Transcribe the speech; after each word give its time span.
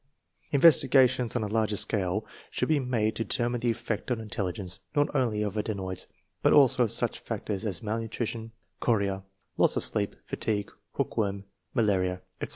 Investigations 0.49 1.35
on 1.35 1.43
a 1.43 1.47
larger 1.47 1.75
scale 1.77 2.25
should 2.49 2.69
be 2.69 2.79
made 2.79 3.15
to 3.15 3.23
determine 3.23 3.59
the 3.59 3.69
effects 3.69 4.09
on 4.11 4.19
intelligence 4.19 4.79
not 4.95 5.15
only 5.15 5.43
of 5.43 5.59
ade 5.59 5.65
noids, 5.65 6.07
but 6.41 6.53
also 6.53 6.81
of 6.81 6.91
such 6.91 7.19
factors 7.19 7.67
as 7.67 7.83
malnutrition, 7.83 8.51
chorea, 8.79 9.21
loss 9.57 9.77
of 9.77 9.85
sleep, 9.85 10.15
fatigue, 10.25 10.71
hookworm, 10.93 11.43
1 11.73 11.85
malaria, 11.85 12.23
etc. 12.41 12.49